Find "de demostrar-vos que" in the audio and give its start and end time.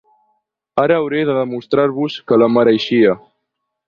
1.29-2.39